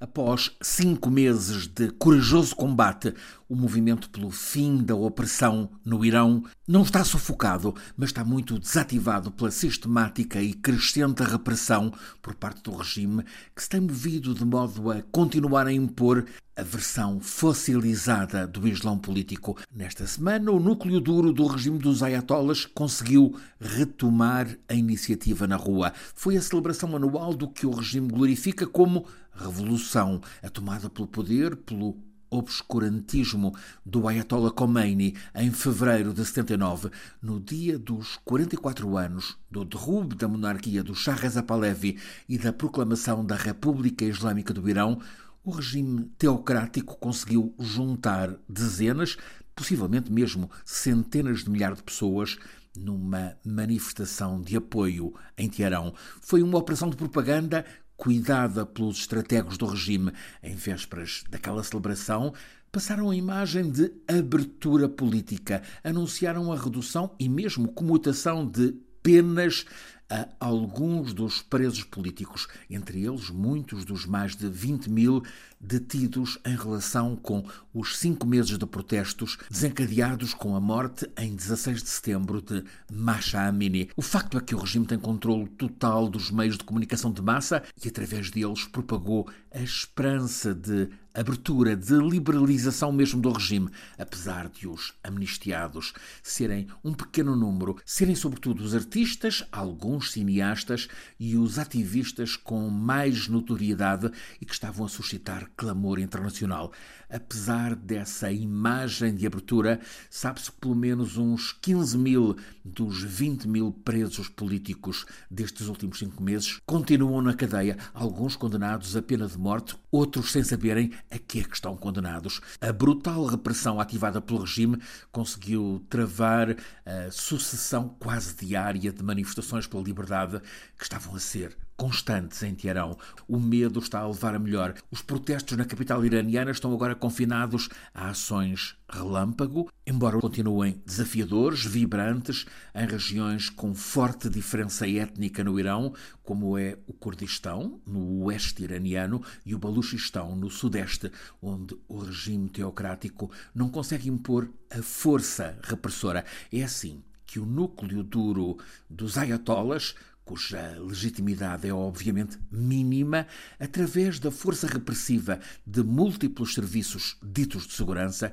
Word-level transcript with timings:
Após 0.00 0.56
cinco 0.62 1.10
meses 1.10 1.66
de 1.66 1.90
corajoso 1.90 2.56
combate, 2.56 3.14
o 3.50 3.56
movimento 3.56 4.08
pelo 4.10 4.30
fim 4.30 4.76
da 4.76 4.94
opressão 4.94 5.68
no 5.84 6.04
Irão 6.04 6.44
não 6.68 6.82
está 6.82 7.02
sufocado, 7.02 7.74
mas 7.96 8.10
está 8.10 8.24
muito 8.24 8.60
desativado 8.60 9.32
pela 9.32 9.50
sistemática 9.50 10.40
e 10.40 10.54
crescente 10.54 11.24
repressão 11.24 11.92
por 12.22 12.36
parte 12.36 12.62
do 12.62 12.76
regime 12.76 13.24
que 13.54 13.60
se 13.60 13.68
tem 13.68 13.80
movido 13.80 14.32
de 14.32 14.44
modo 14.44 14.88
a 14.92 15.02
continuar 15.10 15.66
a 15.66 15.72
impor 15.72 16.24
a 16.56 16.62
versão 16.62 17.18
fossilizada 17.18 18.46
do 18.46 18.68
Islão 18.68 18.96
político. 18.96 19.56
Nesta 19.74 20.06
semana, 20.06 20.52
o 20.52 20.60
núcleo 20.60 21.00
duro 21.00 21.32
do 21.32 21.46
regime 21.46 21.78
dos 21.78 22.04
ayatollahs 22.04 22.66
conseguiu 22.66 23.34
retomar 23.58 24.46
a 24.68 24.74
iniciativa 24.74 25.48
na 25.48 25.56
rua. 25.56 25.92
Foi 26.14 26.36
a 26.36 26.42
celebração 26.42 26.94
anual 26.94 27.34
do 27.34 27.48
que 27.48 27.66
o 27.66 27.74
regime 27.74 28.08
glorifica 28.08 28.64
como 28.64 29.06
revolução, 29.34 30.20
a 30.40 30.48
tomada 30.48 30.88
pelo 30.88 31.08
poder, 31.08 31.56
pelo 31.56 31.96
obscurantismo 32.30 33.54
do 33.84 34.06
Ayatollah 34.06 34.52
Khomeini 34.52 35.16
em 35.34 35.50
fevereiro 35.50 36.14
de 36.14 36.24
79, 36.24 36.90
no 37.20 37.40
dia 37.40 37.78
dos 37.78 38.18
44 38.24 38.96
anos 38.96 39.36
do 39.50 39.64
derrube 39.64 40.14
da 40.14 40.28
monarquia 40.28 40.82
do 40.84 40.94
Shah 40.94 41.14
Reza 41.14 41.42
Pahlavi 41.42 41.98
e 42.28 42.38
da 42.38 42.52
proclamação 42.52 43.24
da 43.24 43.34
República 43.34 44.04
Islâmica 44.04 44.54
do 44.54 44.68
Irão, 44.68 45.00
o 45.44 45.50
regime 45.50 46.04
teocrático 46.18 46.98
conseguiu 46.98 47.54
juntar 47.58 48.36
dezenas, 48.48 49.16
possivelmente 49.54 50.12
mesmo 50.12 50.50
centenas 50.64 51.44
de 51.44 51.50
milhares 51.50 51.78
de 51.78 51.84
pessoas 51.84 52.38
numa 52.76 53.36
manifestação 53.44 54.40
de 54.40 54.56
apoio 54.56 55.12
em 55.36 55.48
Teherão. 55.48 55.92
Foi 56.20 56.42
uma 56.42 56.58
operação 56.58 56.88
de 56.88 56.96
propaganda 56.96 57.64
cuidada 58.00 58.64
pelos 58.64 58.96
estrategos 58.96 59.58
do 59.58 59.66
regime. 59.66 60.10
Em 60.42 60.54
vésperas 60.54 61.22
daquela 61.28 61.62
celebração, 61.62 62.32
passaram 62.72 63.10
a 63.10 63.14
imagem 63.14 63.70
de 63.70 63.92
abertura 64.08 64.88
política, 64.88 65.62
anunciaram 65.84 66.50
a 66.50 66.56
redução 66.56 67.14
e 67.20 67.28
mesmo 67.28 67.68
comutação 67.68 68.46
de 68.46 68.74
penas 69.02 69.66
a 70.08 70.28
alguns 70.40 71.12
dos 71.12 71.42
presos 71.42 71.84
políticos, 71.84 72.48
entre 72.68 73.04
eles 73.04 73.28
muitos 73.28 73.84
dos 73.84 74.06
mais 74.06 74.34
de 74.34 74.48
20 74.48 74.90
mil 74.90 75.22
detidos 75.60 76.38
em 76.44 76.56
relação 76.56 77.14
com 77.14 77.44
os 77.74 77.98
cinco 77.98 78.26
meses 78.26 78.56
de 78.56 78.66
protestos 78.66 79.36
desencadeados 79.50 80.32
com 80.32 80.56
a 80.56 80.60
morte 80.60 81.08
em 81.18 81.34
16 81.34 81.82
de 81.82 81.88
setembro 81.88 82.40
de 82.40 82.64
Masha 82.90 83.46
Amini. 83.46 83.90
O 83.94 84.02
facto 84.02 84.38
é 84.38 84.40
que 84.40 84.54
o 84.54 84.58
regime 84.58 84.86
tem 84.86 84.98
controle 84.98 85.46
total 85.50 86.08
dos 86.08 86.30
meios 86.30 86.56
de 86.56 86.64
comunicação 86.64 87.12
de 87.12 87.20
massa 87.20 87.62
e, 87.84 87.88
através 87.88 88.30
deles, 88.30 88.64
propagou 88.64 89.28
a 89.52 89.60
esperança 89.60 90.54
de 90.54 90.88
abertura, 91.12 91.76
de 91.76 91.94
liberalização 91.94 92.92
mesmo 92.92 93.20
do 93.20 93.32
regime, 93.32 93.68
apesar 93.98 94.48
de 94.48 94.68
os 94.68 94.94
amnistiados 95.02 95.92
serem 96.22 96.68
um 96.84 96.94
pequeno 96.94 97.34
número, 97.34 97.76
serem 97.84 98.14
sobretudo 98.14 98.62
os 98.62 98.74
artistas, 98.74 99.44
alguns 99.50 100.12
cineastas 100.12 100.88
e 101.18 101.36
os 101.36 101.58
ativistas 101.58 102.36
com 102.36 102.68
mais 102.70 103.26
notoriedade 103.26 104.10
e 104.40 104.46
que 104.46 104.52
estavam 104.52 104.86
a 104.86 104.88
suscitar 104.88 105.49
clamor 105.56 105.98
internacional. 105.98 106.72
Apesar 107.08 107.74
dessa 107.74 108.30
imagem 108.30 109.14
de 109.14 109.26
abertura, 109.26 109.80
sabe-se 110.08 110.52
que 110.52 110.58
pelo 110.58 110.76
menos 110.76 111.16
uns 111.16 111.52
15 111.52 111.98
mil 111.98 112.36
dos 112.64 113.02
20 113.02 113.48
mil 113.48 113.72
presos 113.72 114.28
políticos 114.28 115.06
destes 115.30 115.66
últimos 115.66 115.98
cinco 115.98 116.22
meses 116.22 116.58
continuam 116.64 117.20
na 117.20 117.34
cadeia, 117.34 117.76
alguns 117.92 118.36
condenados 118.36 118.96
a 118.96 119.02
pena 119.02 119.26
de 119.26 119.36
morte, 119.36 119.76
outros 119.90 120.30
sem 120.30 120.44
saberem 120.44 120.92
a 121.10 121.18
que 121.18 121.40
é 121.40 121.42
que 121.42 121.54
estão 121.54 121.76
condenados. 121.76 122.40
A 122.60 122.72
brutal 122.72 123.26
repressão 123.26 123.80
ativada 123.80 124.20
pelo 124.20 124.40
regime 124.40 124.80
conseguiu 125.10 125.84
travar 125.88 126.56
a 126.86 127.10
sucessão 127.10 127.88
quase 127.98 128.36
diária 128.36 128.92
de 128.92 129.02
manifestações 129.02 129.66
pela 129.66 129.82
liberdade 129.82 130.40
que 130.76 130.84
estavam 130.84 131.14
a 131.14 131.20
ser 131.20 131.56
constantes 131.80 132.42
em 132.42 132.54
Teherão. 132.54 132.98
O 133.26 133.40
medo 133.40 133.80
está 133.80 134.00
a 134.00 134.06
levar 134.06 134.34
a 134.34 134.38
melhor. 134.38 134.74
Os 134.90 135.00
protestos 135.00 135.56
na 135.56 135.64
capital 135.64 136.04
iraniana 136.04 136.50
estão 136.50 136.74
agora 136.74 136.94
confinados 136.94 137.70
a 137.94 138.10
ações 138.10 138.76
relâmpago, 138.86 139.66
embora 139.86 140.20
continuem 140.20 140.82
desafiadores, 140.84 141.64
vibrantes, 141.64 142.44
em 142.74 142.86
regiões 142.86 143.48
com 143.48 143.74
forte 143.74 144.28
diferença 144.28 144.86
étnica 144.86 145.42
no 145.42 145.58
Irão, 145.58 145.94
como 146.22 146.58
é 146.58 146.76
o 146.86 146.92
Kurdistão, 146.92 147.80
no 147.86 148.24
oeste 148.24 148.62
iraniano, 148.62 149.22
e 149.46 149.54
o 149.54 149.58
Baluchistão, 149.58 150.36
no 150.36 150.50
sudeste, 150.50 151.10
onde 151.40 151.74
o 151.88 152.00
regime 152.00 152.50
teocrático 152.50 153.30
não 153.54 153.70
consegue 153.70 154.06
impor 154.06 154.50
a 154.70 154.82
força 154.82 155.58
repressora. 155.62 156.26
É 156.52 156.62
assim 156.62 157.02
que 157.24 157.38
o 157.38 157.46
núcleo 157.46 158.02
duro 158.02 158.58
dos 158.90 159.16
ayatollahs 159.16 159.94
cuja 160.30 160.76
legitimidade 160.78 161.66
é 161.66 161.74
obviamente 161.74 162.38
mínima, 162.52 163.26
através 163.58 164.20
da 164.20 164.30
força 164.30 164.68
repressiva 164.68 165.40
de 165.66 165.82
múltiplos 165.82 166.54
serviços 166.54 167.16
ditos 167.20 167.66
de 167.66 167.72
segurança, 167.72 168.30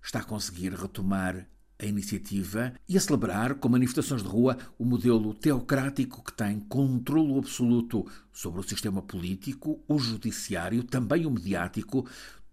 está 0.00 0.20
a 0.20 0.24
conseguir 0.24 0.72
retomar 0.72 1.44
a 1.76 1.84
iniciativa 1.84 2.72
e 2.88 2.96
a 2.96 3.00
celebrar 3.00 3.56
com 3.56 3.68
manifestações 3.68 4.22
de 4.22 4.28
rua 4.28 4.56
o 4.78 4.84
modelo 4.84 5.34
teocrático 5.34 6.22
que 6.22 6.32
tem 6.32 6.60
controle 6.60 7.36
absoluto 7.36 8.06
sobre 8.32 8.60
o 8.60 8.62
sistema 8.62 9.02
político, 9.02 9.82
o 9.88 9.98
judiciário, 9.98 10.84
também 10.84 11.26
o 11.26 11.30
mediático, 11.32 12.06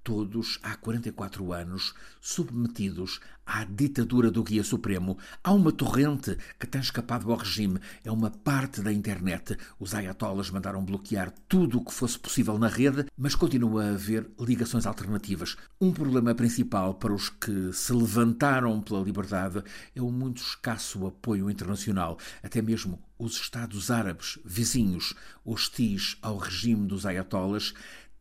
todos 0.08 0.58
há 0.64 0.74
44 0.74 1.52
anos 1.52 1.94
submetidos 2.22 3.20
à 3.46 3.66
ditadura 3.66 4.32
do 4.32 4.42
Guia 4.42 4.64
Supremo. 4.64 5.18
Há 5.44 5.52
uma 5.52 5.70
torrente 5.70 6.38
que 6.58 6.66
tem 6.66 6.80
escapado 6.80 7.30
ao 7.30 7.38
regime. 7.38 7.78
É 8.06 8.12
uma 8.12 8.32
parte 8.32 8.82
da 8.82 8.94
internet. 8.94 9.58
Os 9.78 9.94
ayatollahs 9.94 10.50
mandaram 10.50 10.86
bloquear 10.86 11.34
tudo 11.50 11.80
o 11.80 11.84
que 11.84 11.94
fosse 11.94 12.18
possível 12.18 12.58
na 12.58 12.70
rede, 12.70 13.06
mas 13.18 13.36
continua 13.36 13.84
a 13.84 13.90
haver 13.90 14.30
ligações 14.40 14.86
alternativas. 14.86 15.58
Um 15.80 15.92
problema 15.92 16.34
principal 16.34 16.94
para 16.94 17.14
os 17.14 17.28
que 17.28 17.74
se 17.74 17.92
levantaram 17.92 18.80
pela 18.80 19.04
liberdade 19.04 19.62
é 19.94 20.02
o 20.02 20.10
muito 20.10 20.42
escasso 20.42 21.06
apoio 21.06 21.52
internacional. 21.52 22.18
Até 22.42 22.62
mesmo 22.62 22.98
os 23.20 23.36
Estados 23.36 23.90
Árabes 23.92 24.40
vizinhos, 24.46 25.16
hostis 25.44 26.18
ao 26.22 26.38
regime 26.38 26.88
dos 26.88 27.06
ayatollahs, 27.06 27.74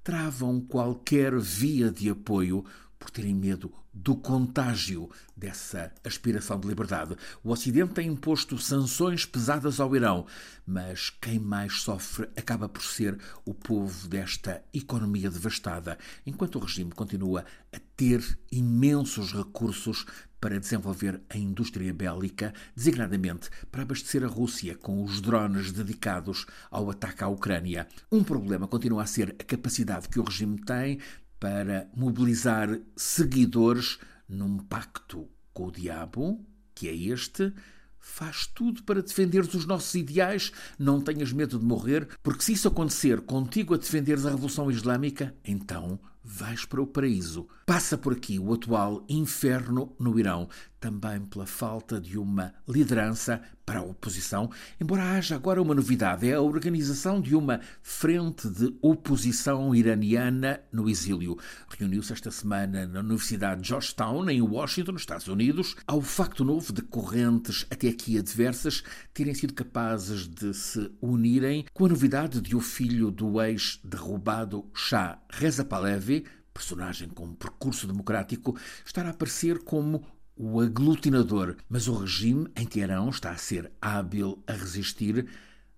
travam 0.07 0.61
qualquer 0.61 1.37
via 1.37 1.91
de 1.91 2.09
apoio 2.09 2.65
por 3.07 3.11
terem 3.13 3.37
medo 3.37 3.73
do 3.95 4.17
contágio 4.17 5.09
dessa 5.37 5.93
aspiração 6.03 6.59
de 6.59 6.67
liberdade. 6.67 7.15
O 7.43 7.53
Ocidente 7.53 7.95
tem 7.95 8.09
imposto 8.09 8.59
sanções 8.59 9.25
pesadas 9.25 9.79
ao 9.79 9.95
Irão, 9.95 10.27
mas 10.67 11.09
quem 11.09 11.39
mais 11.39 11.83
sofre 11.83 12.29
acaba 12.37 12.69
por 12.69 12.83
ser 12.83 13.17
o 13.45 13.55
povo 13.55 14.09
desta 14.09 14.61
economia 14.75 15.31
devastada, 15.31 15.97
enquanto 16.27 16.57
o 16.57 16.59
regime 16.59 16.91
continua 16.91 17.45
a 17.73 17.79
ter 17.97 18.21
imensos 18.51 19.33
recursos 19.33 20.05
para 20.41 20.59
desenvolver 20.59 21.23
a 21.31 21.39
indústria 21.39 21.95
bélica, 21.95 22.53
designadamente 22.75 23.49
para 23.71 23.83
abastecer 23.83 24.25
a 24.25 24.29
Rússia 24.29 24.75
com 24.75 25.03
os 25.05 25.21
drones 25.21 25.71
dedicados 25.71 26.45
ao 26.71 26.91
ataque 26.91 27.23
à 27.23 27.29
Ucrânia. 27.29 27.87
Um 28.11 28.25
problema 28.25 28.67
continua 28.67 29.05
a 29.05 29.07
ser 29.07 29.35
a 29.39 29.45
capacidade 29.45 30.09
que 30.09 30.19
o 30.19 30.25
regime 30.25 30.59
tem 30.59 30.99
para 31.39 31.89
mobilizar 31.95 32.79
seguidores 32.97 33.99
num 34.29 34.59
pacto 34.59 35.29
com 35.53 35.67
o 35.67 35.73
diabo, 35.73 36.45
que 36.75 36.89
é 36.89 36.95
este. 36.95 37.53
Faz 37.99 38.47
tudo 38.47 38.83
para 38.85 39.03
defenderes 39.03 39.53
os 39.55 39.67
nossos 39.67 39.95
ideais, 39.95 40.53
não 40.79 41.01
tenhas 41.01 41.33
medo 41.33 41.59
de 41.59 41.65
morrer, 41.65 42.09
porque 42.23 42.45
se 42.45 42.53
isso 42.53 42.69
acontecer 42.69 43.21
contigo 43.23 43.75
a 43.75 43.77
defenderes 43.77 44.25
a 44.25 44.31
Revolução 44.31 44.71
Islâmica, 44.71 45.35
então 45.45 45.99
vais 46.27 46.65
para 46.65 46.83
o 46.83 46.87
paraíso. 46.87 47.47
Passa 47.65 47.97
por 47.97 48.13
aqui 48.13 48.39
o 48.39 48.53
atual 48.53 49.05
inferno 49.09 49.95
no 49.99 50.19
Irão, 50.19 50.49
também 50.81 51.21
pela 51.21 51.47
falta 51.47 52.01
de 52.01 52.19
uma 52.19 52.53
liderança 52.69 53.41
para 53.65 53.81
a 53.81 53.83
oposição, 53.83 54.49
embora 54.81 55.03
haja 55.03 55.35
agora 55.35 55.61
uma 55.61 55.75
novidade, 55.75 56.29
é 56.29 56.35
a 56.35 56.41
organização 56.41 57.21
de 57.21 57.35
uma 57.35 57.61
frente 57.83 58.49
de 58.49 58.73
oposição 58.81 59.75
iraniana 59.75 60.61
no 60.71 60.89
exílio. 60.89 61.37
Reuniu-se 61.77 62.13
esta 62.13 62.31
semana 62.31 62.87
na 62.87 63.01
Universidade 63.01 63.63
de 63.63 63.69
Georgetown, 63.69 64.31
em 64.31 64.41
Washington, 64.41 64.93
nos 64.93 65.03
Estados 65.03 65.27
Unidos, 65.27 65.75
ao 65.85 66.01
facto 66.01 66.45
novo 66.45 66.73
de 66.73 66.83
correntes 66.83 67.67
até 67.69 67.89
aqui 67.89 68.17
adversas 68.17 68.85
terem 69.13 69.35
sido 69.35 69.53
capazes 69.53 70.29
de 70.29 70.55
se 70.55 70.89
unirem 71.01 71.65
com 71.75 71.87
a 71.87 71.89
novidade 71.89 72.41
de 72.41 72.55
o 72.55 72.61
filho 72.61 73.11
do 73.11 73.43
ex-derrubado 73.43 74.65
Shah 74.73 75.19
Reza 75.29 75.65
Pahlavi, 75.65 76.16
personagem 76.53 77.09
com 77.09 77.25
um 77.25 77.35
percurso 77.35 77.87
democrático, 77.87 78.57
estar 78.85 79.05
a 79.07 79.11
aparecer 79.11 79.59
como 79.65 80.05
o 80.37 80.61
aglutinador, 80.61 81.57
mas 81.69 81.89
o 81.89 81.95
regime 81.95 82.49
em 82.55 82.67
Teherão 82.67 83.09
está 83.09 83.31
a 83.31 83.37
ser 83.37 83.73
hábil 83.81 84.43
a 84.47 84.53
resistir. 84.53 85.27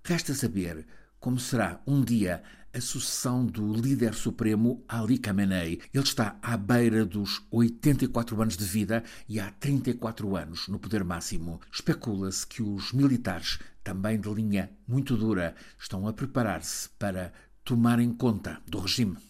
Resta 0.05 0.35
saber 0.35 0.87
como 1.21 1.39
será 1.39 1.81
um 1.87 2.03
dia 2.03 2.43
a 2.73 2.81
sucessão 2.81 3.47
do 3.47 3.73
líder 3.73 4.15
supremo 4.15 4.85
Ali 4.89 5.19
Khamenei. 5.19 5.81
Ele 5.93 6.05
está 6.05 6.39
à 6.43 6.57
beira 6.57 7.05
dos 7.05 7.43
84 7.51 8.41
anos 8.41 8.57
de 8.57 8.65
vida 8.65 9.03
e 9.29 9.41
há 9.41 9.51
34 9.51 10.37
anos 10.37 10.69
no 10.69 10.79
poder 10.79 11.03
máximo. 11.05 11.61
Especula-se 11.73 12.47
que 12.47 12.63
os 12.63 12.93
militares, 12.93 13.59
também 13.83 14.21
de 14.21 14.29
linha 14.33 14.71
muito 14.87 15.17
dura, 15.17 15.55
estão 15.79 16.07
a 16.07 16.13
preparar-se 16.13 16.89
para 16.99 17.33
tomarem 17.65 18.13
conta 18.13 18.61
do 18.67 18.79
regime. 18.79 19.29